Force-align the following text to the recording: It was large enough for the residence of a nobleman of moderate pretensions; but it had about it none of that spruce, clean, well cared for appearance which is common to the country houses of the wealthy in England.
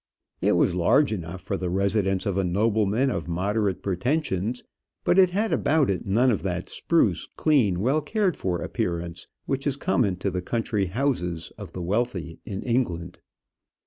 It 0.41 0.53
was 0.53 0.73
large 0.73 1.13
enough 1.13 1.41
for 1.41 1.57
the 1.57 1.69
residence 1.69 2.25
of 2.25 2.35
a 2.35 2.43
nobleman 2.43 3.11
of 3.11 3.27
moderate 3.27 3.83
pretensions; 3.83 4.63
but 5.03 5.19
it 5.19 5.29
had 5.29 5.53
about 5.53 5.91
it 5.91 6.07
none 6.07 6.31
of 6.31 6.41
that 6.41 6.71
spruce, 6.71 7.27
clean, 7.37 7.79
well 7.81 8.01
cared 8.01 8.35
for 8.35 8.63
appearance 8.63 9.27
which 9.45 9.67
is 9.67 9.77
common 9.77 10.15
to 10.15 10.31
the 10.31 10.41
country 10.41 10.87
houses 10.87 11.51
of 11.55 11.73
the 11.73 11.83
wealthy 11.83 12.39
in 12.47 12.63
England. 12.63 13.19